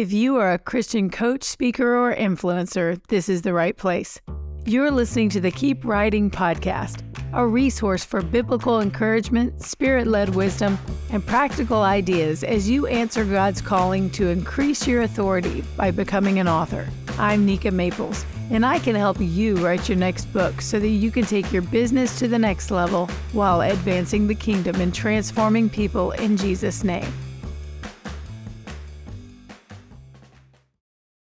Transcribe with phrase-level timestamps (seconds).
[0.00, 4.18] If you are a Christian coach, speaker, or influencer, this is the right place.
[4.64, 7.02] You're listening to the Keep Writing podcast,
[7.34, 10.78] a resource for biblical encouragement, spirit led wisdom,
[11.10, 16.48] and practical ideas as you answer God's calling to increase your authority by becoming an
[16.48, 16.88] author.
[17.18, 21.10] I'm Nika Maples, and I can help you write your next book so that you
[21.10, 26.12] can take your business to the next level while advancing the kingdom and transforming people
[26.12, 27.12] in Jesus' name.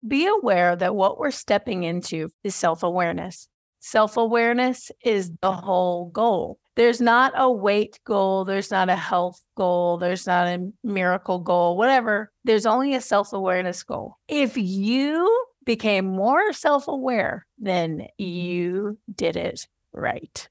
[0.07, 3.47] Be aware that what we're stepping into is self awareness.
[3.79, 6.59] Self awareness is the whole goal.
[6.75, 11.77] There's not a weight goal, there's not a health goal, there's not a miracle goal,
[11.77, 12.31] whatever.
[12.43, 14.17] There's only a self awareness goal.
[14.27, 20.47] If you became more self aware, then you did it right.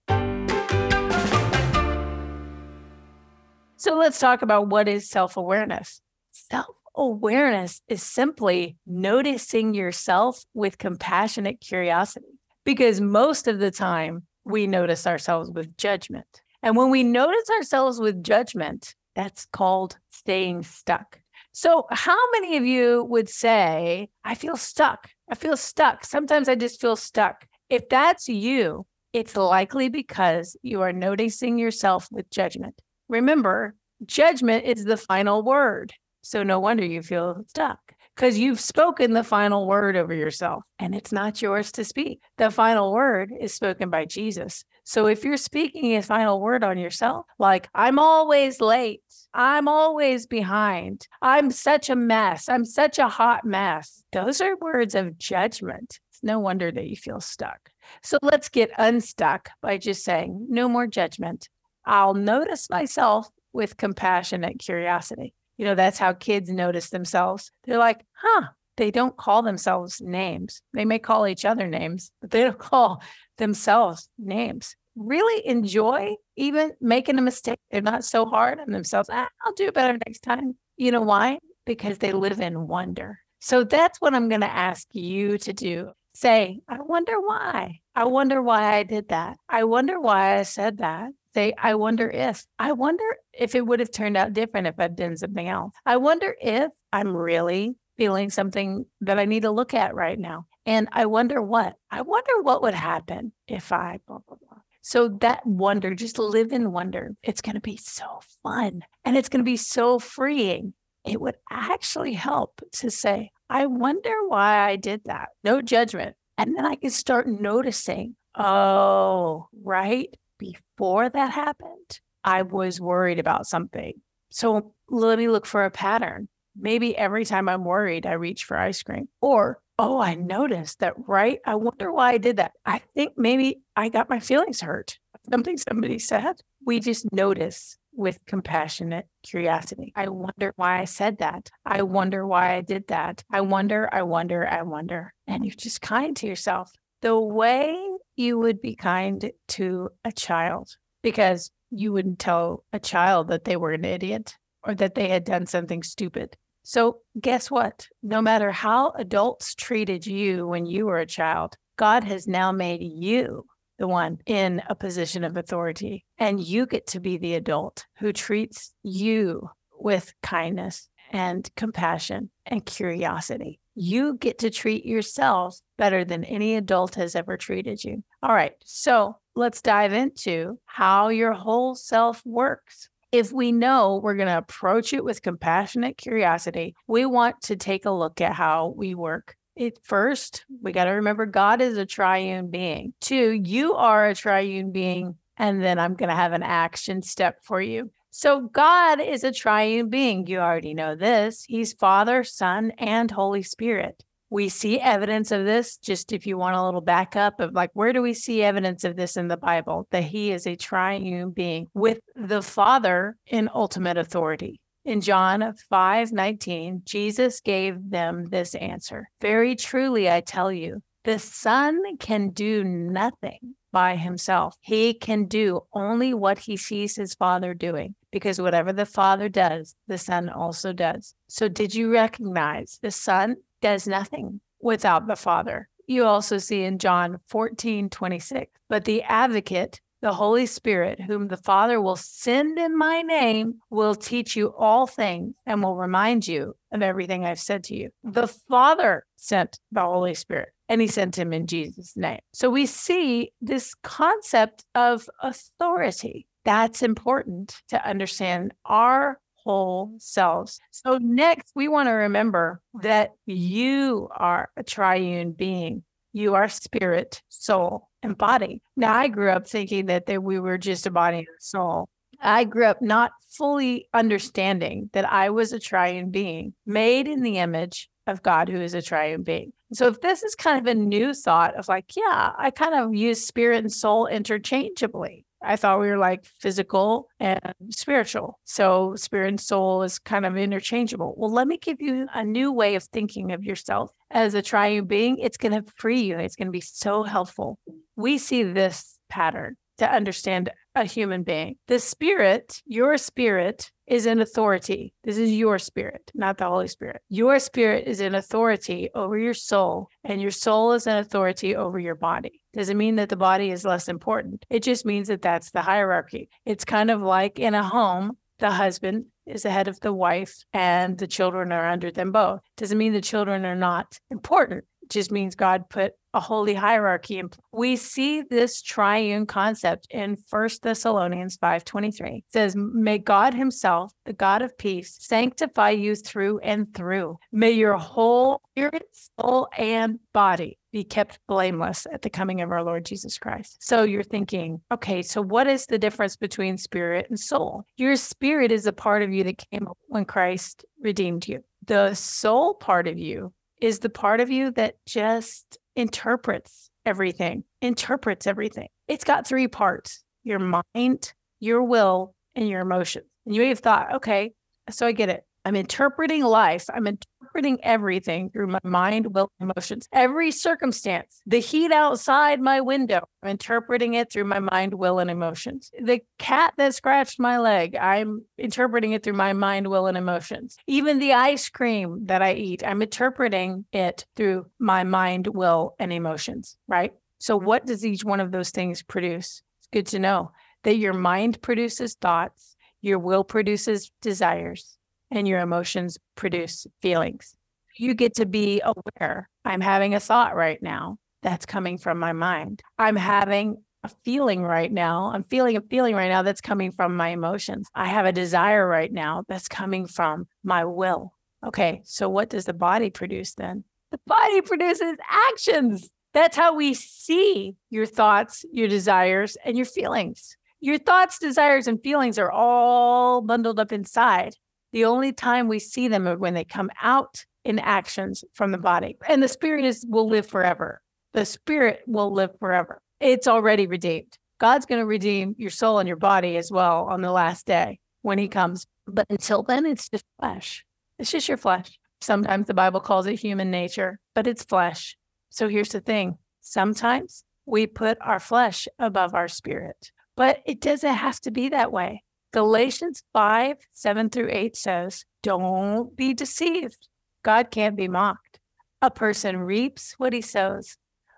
[3.76, 6.00] So let's talk about what is self awareness.
[6.30, 12.26] Self awareness is simply noticing yourself with compassionate curiosity.
[12.64, 16.42] Because most of the time, we notice ourselves with judgment.
[16.62, 21.20] And when we notice ourselves with judgment, that's called staying stuck.
[21.52, 25.08] So, how many of you would say, I feel stuck?
[25.30, 26.04] I feel stuck.
[26.04, 27.46] Sometimes I just feel stuck.
[27.68, 32.80] If that's you, it's likely because you are noticing yourself with judgment.
[33.08, 33.74] Remember,
[34.06, 35.92] judgment is the final word.
[36.22, 37.78] So no wonder you feel stuck
[38.18, 42.20] because you've spoken the final word over yourself and it's not yours to speak.
[42.36, 44.64] The final word is spoken by Jesus.
[44.82, 49.02] So if you're speaking a final word on yourself, like, I'm always late,
[49.34, 54.94] I'm always behind, I'm such a mess, I'm such a hot mess, those are words
[54.96, 56.00] of judgment.
[56.10, 57.70] It's no wonder that you feel stuck.
[58.02, 61.48] So let's get unstuck by just saying, no more judgment.
[61.84, 65.34] I'll notice myself with compassionate curiosity.
[65.58, 67.50] You know, that's how kids notice themselves.
[67.64, 70.62] They're like, huh, they don't call themselves names.
[70.72, 73.02] They may call each other names, but they don't call
[73.36, 74.74] themselves names.
[74.96, 77.58] Really enjoy even making a mistake.
[77.70, 79.10] They're not so hard on themselves.
[79.12, 80.56] Ah, I'll do better next time.
[80.76, 81.38] You know why?
[81.66, 83.18] Because they live in wonder.
[83.40, 85.90] So that's what I'm going to ask you to do.
[86.14, 87.80] Say, I wonder why.
[87.94, 89.36] I wonder why I did that.
[89.48, 93.78] I wonder why I said that say, I wonder if, I wonder if it would
[93.78, 95.72] have turned out different if I'd done something else.
[95.86, 100.46] I wonder if I'm really feeling something that I need to look at right now.
[100.66, 104.58] And I wonder what, I wonder what would happen if I blah, blah, blah.
[104.82, 107.14] So that wonder, just live in wonder.
[107.22, 110.74] It's going to be so fun and it's going to be so freeing.
[111.04, 115.28] It would actually help to say, I wonder why I did that.
[115.44, 116.16] No judgment.
[116.36, 123.46] And then I can start noticing, oh, right before that happened, I was worried about
[123.46, 123.94] something.
[124.30, 126.28] So let me look for a pattern.
[126.56, 129.08] Maybe every time I'm worried, I reach for ice cream.
[129.20, 131.38] Or, oh, I noticed that, right?
[131.46, 132.52] I wonder why I did that.
[132.66, 134.98] I think maybe I got my feelings hurt.
[135.30, 136.40] Something somebody said.
[136.64, 139.92] We just notice with compassionate curiosity.
[139.96, 141.50] I wonder why I said that.
[141.66, 143.22] I wonder why I did that.
[143.30, 145.12] I wonder, I wonder, I wonder.
[145.26, 146.70] And you're just kind to yourself.
[147.02, 147.87] The way
[148.18, 153.56] you would be kind to a child because you wouldn't tell a child that they
[153.56, 154.34] were an idiot
[154.64, 156.36] or that they had done something stupid.
[156.64, 157.86] So, guess what?
[158.02, 162.82] No matter how adults treated you when you were a child, God has now made
[162.82, 163.46] you
[163.78, 166.04] the one in a position of authority.
[166.18, 169.48] And you get to be the adult who treats you
[169.78, 176.96] with kindness and compassion and curiosity you get to treat yourself better than any adult
[176.96, 178.02] has ever treated you.
[178.22, 178.52] All right.
[178.64, 182.88] So let's dive into how your whole self works.
[183.12, 187.86] If we know we're going to approach it with compassionate curiosity, we want to take
[187.86, 189.36] a look at how we work.
[189.56, 192.92] It, first, we got to remember God is a triune being.
[193.00, 195.16] Two, you are a triune being.
[195.36, 197.90] And then I'm going to have an action step for you.
[198.10, 200.26] So, God is a triune being.
[200.26, 201.44] You already know this.
[201.46, 204.02] He's Father, Son, and Holy Spirit.
[204.30, 205.76] We see evidence of this.
[205.78, 208.96] Just if you want a little backup of like, where do we see evidence of
[208.96, 209.86] this in the Bible?
[209.90, 214.60] That He is a triune being with the Father in ultimate authority.
[214.84, 221.18] In John 5 19, Jesus gave them this answer Very truly, I tell you, the
[221.18, 224.56] Son can do nothing by himself.
[224.60, 229.74] He can do only what he sees his Father doing because whatever the Father does,
[229.86, 231.14] the Son also does.
[231.28, 235.68] So, did you recognize the Son does nothing without the Father?
[235.86, 241.36] You also see in John 14, 26, but the advocate, The Holy Spirit, whom the
[241.36, 246.54] Father will send in my name, will teach you all things and will remind you
[246.72, 247.90] of everything I've said to you.
[248.04, 252.20] The Father sent the Holy Spirit and he sent him in Jesus' name.
[252.32, 256.26] So we see this concept of authority.
[256.44, 260.60] That's important to understand our whole selves.
[260.70, 265.84] So, next, we want to remember that you are a triune being.
[266.12, 268.62] You are spirit, soul, and body.
[268.76, 271.88] Now, I grew up thinking that, that we were just a body and a soul.
[272.20, 277.38] I grew up not fully understanding that I was a triune being made in the
[277.38, 279.52] image of God, who is a triune being.
[279.72, 282.94] So, if this is kind of a new thought of like, yeah, I kind of
[282.94, 285.26] use spirit and soul interchangeably.
[285.42, 287.40] I thought we were like physical and
[287.70, 288.38] spiritual.
[288.44, 291.14] So spirit and soul is kind of interchangeable.
[291.16, 294.86] Well, let me give you a new way of thinking of yourself as a triune
[294.86, 295.18] being.
[295.18, 296.18] It's going to free you.
[296.18, 297.58] It's going to be so helpful.
[297.96, 301.56] We see this pattern to understand a human being.
[301.68, 304.92] The spirit, your spirit, is in authority.
[305.02, 307.02] This is your spirit, not the Holy Spirit.
[307.08, 311.78] Your spirit is in authority over your soul, and your soul is in authority over
[311.78, 312.42] your body.
[312.52, 314.44] Doesn't mean that the body is less important.
[314.50, 316.28] It just means that that's the hierarchy.
[316.44, 320.44] It's kind of like in a home, the husband is the head of the wife
[320.52, 322.40] and the children are under them both.
[322.56, 324.64] Doesn't mean the children are not important.
[324.88, 327.18] Just means God put a holy hierarchy.
[327.18, 332.18] And we see this triune concept in First Thessalonians 5:23.
[332.18, 337.18] It says, "May God himself, the God of peace, sanctify you through and through.
[337.30, 338.88] May your whole spirit,
[339.20, 343.82] soul, and body be kept blameless at the coming of our Lord Jesus Christ." So
[343.82, 347.64] you're thinking, okay, so what is the difference between spirit and soul?
[347.76, 351.44] Your spirit is a part of you that came when Christ redeemed you.
[351.66, 358.26] The soul part of you is the part of you that just interprets everything, interprets
[358.26, 358.68] everything.
[358.86, 363.06] It's got three parts your mind, your will, and your emotions.
[363.24, 364.32] And you may have thought, okay,
[364.70, 365.22] so I get it.
[365.44, 366.66] I'm interpreting life.
[366.72, 366.86] I'm
[367.28, 369.86] interpreting everything through my mind, will, emotions.
[369.92, 375.10] Every circumstance, the heat outside my window, I'm interpreting it through my mind, will, and
[375.10, 375.70] emotions.
[375.80, 380.56] The cat that scratched my leg, I'm interpreting it through my mind, will, and emotions.
[380.66, 385.92] Even the ice cream that I eat, I'm interpreting it through my mind, will, and
[385.92, 386.92] emotions, right?
[387.18, 389.42] So, what does each one of those things produce?
[389.58, 390.30] It's good to know
[390.64, 394.77] that your mind produces thoughts, your will produces desires,
[395.10, 397.34] and your emotions produce feelings.
[397.76, 399.28] You get to be aware.
[399.44, 402.62] I'm having a thought right now that's coming from my mind.
[402.78, 405.10] I'm having a feeling right now.
[405.14, 407.68] I'm feeling a feeling right now that's coming from my emotions.
[407.74, 411.12] I have a desire right now that's coming from my will.
[411.46, 413.64] Okay, so what does the body produce then?
[413.92, 415.88] The body produces actions.
[416.12, 420.36] That's how we see your thoughts, your desires, and your feelings.
[420.60, 424.34] Your thoughts, desires, and feelings are all bundled up inside.
[424.72, 428.58] The only time we see them is when they come out in actions from the
[428.58, 428.96] body.
[429.08, 430.82] And the spirit is will live forever.
[431.14, 432.82] The spirit will live forever.
[433.00, 434.18] It's already redeemed.
[434.38, 437.80] God's going to redeem your soul and your body as well on the last day
[438.02, 438.66] when he comes.
[438.86, 440.64] But until then, it's just flesh.
[440.98, 441.78] It's just your flesh.
[442.00, 444.96] Sometimes the Bible calls it human nature, but it's flesh.
[445.30, 450.94] So here's the thing sometimes we put our flesh above our spirit, but it doesn't
[450.94, 452.02] have to be that way.
[452.32, 456.88] Galatians 5 7 through 8 says, Don't be deceived.
[457.22, 458.38] God can't be mocked.
[458.82, 460.76] A person reaps what he sows.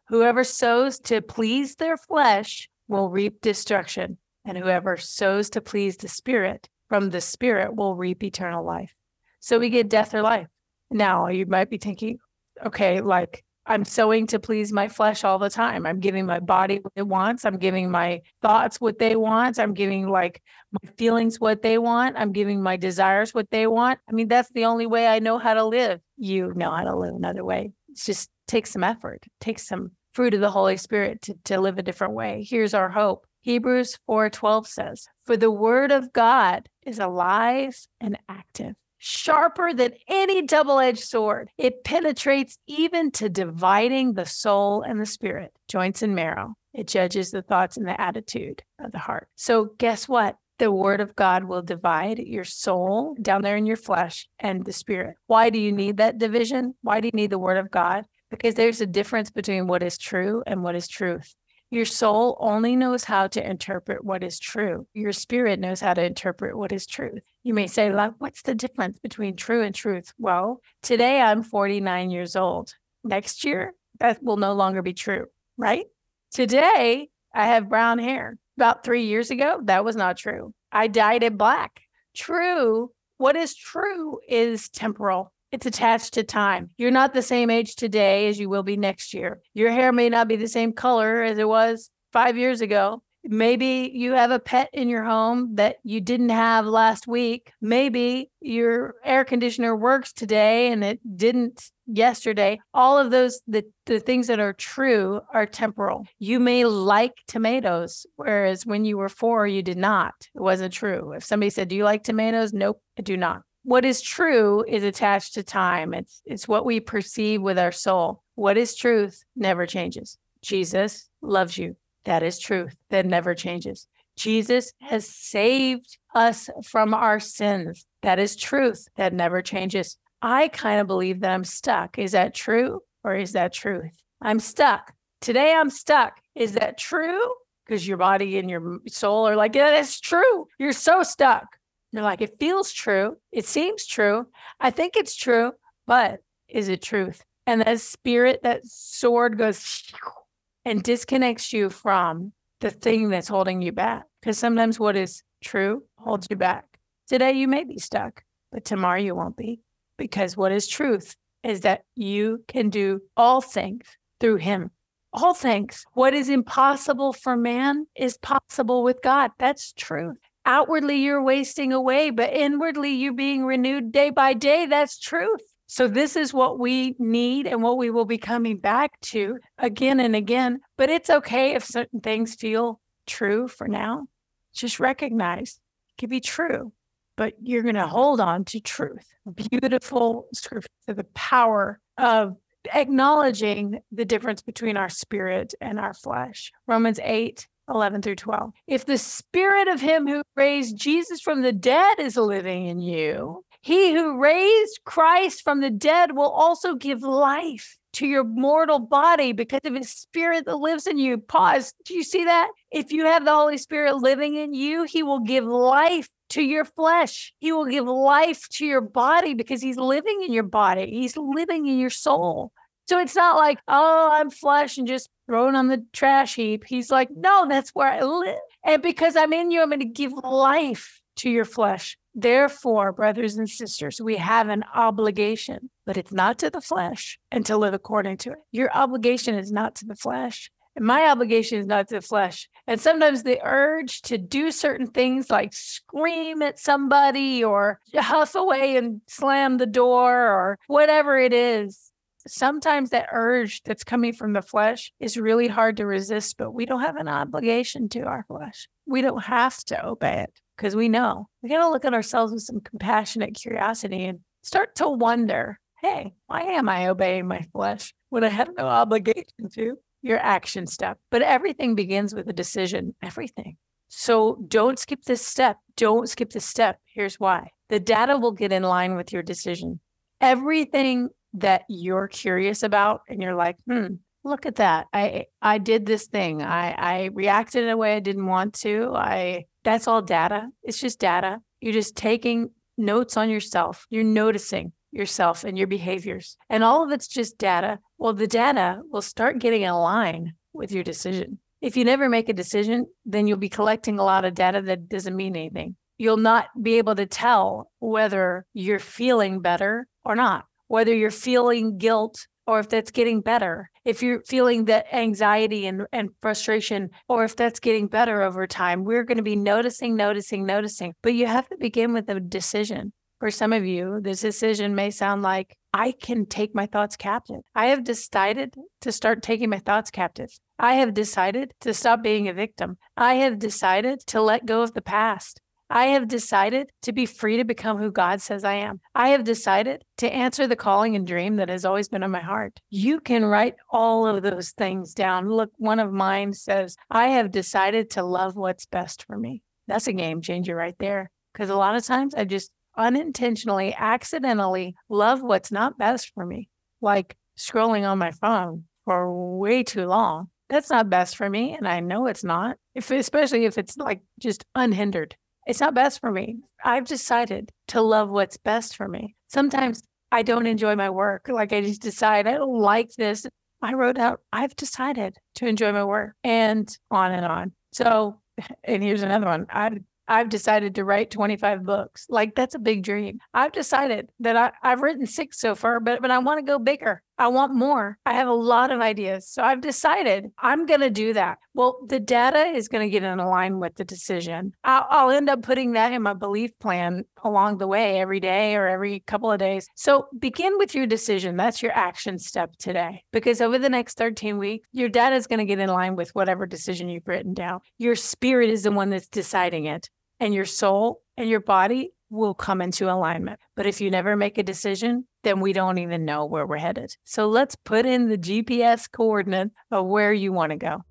[0.08, 6.08] Whoever sows to please their flesh will reap destruction, and whoever sows to please the
[6.08, 8.94] Spirit from the Spirit will reap eternal life.
[9.40, 10.48] So we get death or life.
[10.90, 12.18] Now you might be thinking,
[12.64, 15.86] okay, like I'm sowing to please my flesh all the time.
[15.86, 17.44] I'm giving my body what it wants.
[17.44, 19.60] I'm giving my thoughts what they want.
[19.60, 22.16] I'm giving like my feelings what they want.
[22.18, 24.00] I'm giving my desires what they want.
[24.08, 26.00] I mean, that's the only way I know how to live.
[26.16, 27.70] You know how to live another way.
[27.88, 31.78] It just takes some effort, takes some fruit of the Holy Spirit to, to live
[31.78, 32.44] a different way.
[32.48, 33.24] Here's our hope.
[33.42, 40.42] Hebrews 4:12 says, "For the word of God is alive and active." Sharper than any
[40.42, 41.50] double edged sword.
[41.58, 46.54] It penetrates even to dividing the soul and the spirit, joints and marrow.
[46.72, 49.28] It judges the thoughts and the attitude of the heart.
[49.34, 50.36] So, guess what?
[50.58, 54.74] The word of God will divide your soul down there in your flesh and the
[54.74, 55.16] spirit.
[55.26, 56.74] Why do you need that division?
[56.82, 58.04] Why do you need the word of God?
[58.30, 61.34] Because there's a difference between what is true and what is truth.
[61.70, 64.88] Your soul only knows how to interpret what is true.
[64.92, 67.22] Your spirit knows how to interpret what is truth.
[67.44, 70.12] You may say, like, what's the difference between true and truth?
[70.18, 72.74] Well, today I'm 49 years old.
[73.04, 75.86] Next year, that will no longer be true, right?
[76.32, 78.36] Today, I have brown hair.
[78.56, 80.52] about three years ago, that was not true.
[80.72, 81.82] I dyed it black.
[82.14, 82.90] True.
[83.18, 85.32] What is true is temporal.
[85.52, 86.70] It's attached to time.
[86.76, 89.40] You're not the same age today as you will be next year.
[89.54, 93.02] Your hair may not be the same color as it was five years ago.
[93.22, 97.52] Maybe you have a pet in your home that you didn't have last week.
[97.60, 102.60] Maybe your air conditioner works today and it didn't yesterday.
[102.72, 106.06] All of those, the, the things that are true are temporal.
[106.18, 110.14] You may like tomatoes, whereas when you were four, you did not.
[110.34, 111.12] It wasn't true.
[111.12, 112.54] If somebody said, Do you like tomatoes?
[112.54, 113.42] Nope, I do not.
[113.62, 115.92] What is true is attached to time.
[115.92, 118.22] It's it's what we perceive with our soul.
[118.34, 120.18] What is truth never changes.
[120.42, 121.76] Jesus loves you.
[122.04, 123.86] That is truth that never changes.
[124.16, 127.86] Jesus has saved us from our sins.
[128.02, 129.96] That is truth that never changes.
[130.22, 131.98] I kind of believe that I'm stuck.
[131.98, 133.92] Is that true or is that truth?
[134.20, 134.92] I'm stuck.
[135.20, 136.20] Today I'm stuck.
[136.34, 137.20] Is that true?
[137.64, 140.46] Because your body and your soul are like, yeah, that's true.
[140.58, 141.46] You're so stuck.
[141.92, 143.16] You're like, it feels true.
[143.32, 144.26] It seems true.
[144.60, 145.52] I think it's true,
[145.86, 147.22] but is it truth?
[147.46, 149.82] And that spirit, that sword goes
[150.64, 154.04] and disconnects you from the thing that's holding you back.
[154.20, 156.64] Because sometimes what is true holds you back.
[157.08, 159.60] Today you may be stuck, but tomorrow you won't be.
[159.96, 163.84] Because what is truth is that you can do all things
[164.20, 164.70] through him.
[165.12, 165.84] All things.
[165.94, 169.32] What is impossible for man is possible with God.
[169.38, 170.18] That's truth.
[170.46, 174.66] Outwardly, you're wasting away, but inwardly, you're being renewed day by day.
[174.66, 175.42] That's truth.
[175.66, 180.00] So, this is what we need and what we will be coming back to again
[180.00, 180.60] and again.
[180.76, 184.06] But it's okay if certain things feel true for now.
[184.52, 186.72] Just recognize it can be true,
[187.16, 189.06] but you're going to hold on to truth.
[189.32, 192.36] Beautiful scripture, the power of
[192.74, 196.52] acknowledging the difference between our spirit and our flesh.
[196.66, 198.52] Romans 8 11 through 12.
[198.66, 203.44] If the spirit of him who raised Jesus from the dead is living in you,
[203.62, 209.32] he who raised Christ from the dead will also give life to your mortal body
[209.32, 211.18] because of his spirit that lives in you.
[211.18, 211.74] Pause.
[211.84, 212.50] Do you see that?
[212.70, 216.64] If you have the Holy Spirit living in you, he will give life to your
[216.64, 217.34] flesh.
[217.38, 220.88] He will give life to your body because he's living in your body.
[220.90, 222.52] He's living in your soul.
[222.90, 226.64] So it's not like, oh, I'm flesh and just thrown on the trash heap.
[226.66, 228.40] He's like, no, that's where I live.
[228.66, 231.96] And because I'm in you, I'm going to give life to your flesh.
[232.16, 237.46] Therefore, brothers and sisters, we have an obligation, but it's not to the flesh and
[237.46, 238.38] to live according to it.
[238.50, 240.50] Your obligation is not to the flesh.
[240.74, 242.48] And my obligation is not to the flesh.
[242.66, 248.76] And sometimes the urge to do certain things like scream at somebody or huff away
[248.76, 251.89] and slam the door or whatever it is.
[252.26, 256.66] Sometimes that urge that's coming from the flesh is really hard to resist, but we
[256.66, 258.68] don't have an obligation to our flesh.
[258.86, 262.32] We don't have to obey it because we know we got to look at ourselves
[262.32, 267.94] with some compassionate curiosity and start to wonder hey, why am I obeying my flesh
[268.10, 269.76] when I have no obligation to?
[270.02, 270.98] Your action step.
[271.10, 273.56] But everything begins with a decision, everything.
[273.88, 275.56] So don't skip this step.
[275.76, 276.78] Don't skip this step.
[276.84, 279.80] Here's why the data will get in line with your decision.
[280.20, 283.94] Everything that you're curious about and you're like, hmm,
[284.24, 284.86] look at that.
[284.92, 286.42] I I did this thing.
[286.42, 288.92] I I reacted in a way I didn't want to.
[288.94, 290.48] I that's all data.
[290.62, 291.38] It's just data.
[291.60, 293.86] You're just taking notes on yourself.
[293.90, 296.36] You're noticing yourself and your behaviors.
[296.48, 297.78] And all of it's just data.
[297.98, 301.38] Well, the data will start getting in line with your decision.
[301.60, 304.88] If you never make a decision, then you'll be collecting a lot of data that
[304.88, 305.76] doesn't mean anything.
[305.98, 311.78] You'll not be able to tell whether you're feeling better or not, whether you're feeling
[311.78, 317.24] guilt or if that's getting better, if you're feeling that anxiety and, and frustration, or
[317.24, 320.94] if that's getting better over time, we're going to be noticing, noticing, noticing.
[321.02, 322.92] But you have to begin with a decision.
[323.18, 327.40] For some of you, this decision may sound like, I can take my thoughts captive.
[327.52, 330.30] I have decided to start taking my thoughts captive.
[330.56, 332.78] I have decided to stop being a victim.
[332.96, 335.40] I have decided to let go of the past.
[335.72, 338.80] I have decided to be free to become who God says I am.
[338.92, 342.20] I have decided to answer the calling and dream that has always been on my
[342.20, 342.58] heart.
[342.70, 345.30] You can write all of those things down.
[345.30, 349.42] Look, one of mine says, I have decided to love what's best for me.
[349.68, 351.08] That's a game changer right there.
[351.32, 356.48] Because a lot of times I just unintentionally, accidentally love what's not best for me,
[356.80, 360.30] like scrolling on my phone for way too long.
[360.48, 361.54] That's not best for me.
[361.54, 365.14] And I know it's not, if, especially if it's like just unhindered
[365.46, 366.38] it's not best for me.
[366.64, 369.16] I've decided to love what's best for me.
[369.26, 369.82] Sometimes
[370.12, 371.28] I don't enjoy my work.
[371.28, 373.26] Like I just decide I don't like this.
[373.62, 377.52] I wrote out, I've decided to enjoy my work and on and on.
[377.72, 378.20] So
[378.64, 379.46] and here's another one.
[379.50, 382.06] I I've decided to write 25 books.
[382.08, 383.20] Like that's a big dream.
[383.32, 386.58] I've decided that I, I've written six so far, but but I want to go
[386.58, 387.02] bigger.
[387.20, 387.98] I want more.
[388.06, 389.28] I have a lot of ideas.
[389.28, 391.36] So I've decided I'm going to do that.
[391.52, 394.54] Well, the data is going to get in line with the decision.
[394.64, 398.68] I'll, end up putting that in my belief plan along the way every day or
[398.68, 399.68] every couple of days.
[399.74, 401.36] So begin with your decision.
[401.36, 403.04] That's your action step today.
[403.12, 406.14] Because over the next 13 weeks, your data is going to get in line with
[406.14, 407.60] whatever decision you've written down.
[407.76, 412.34] Your spirit is the one that's deciding it and your soul and your body will
[412.34, 413.40] come into alignment.
[413.56, 416.96] But if you never make a decision, then we don't even know where we're headed.
[417.04, 420.84] So let's put in the GPS coordinate of where you want to go.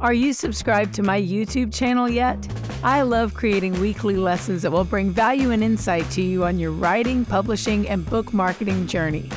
[0.00, 2.46] Are you subscribed to my YouTube channel yet?
[2.84, 6.70] I love creating weekly lessons that will bring value and insight to you on your
[6.70, 9.28] writing, publishing, and book marketing journey.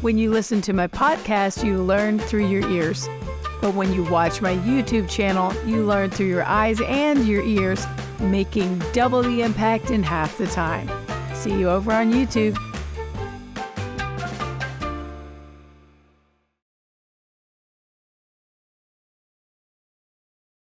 [0.00, 3.06] When you listen to my podcast, you learn through your ears.
[3.60, 7.86] But when you watch my YouTube channel, you learn through your eyes and your ears,
[8.20, 10.90] making double the impact in half the time.
[11.34, 12.56] See you over on YouTube.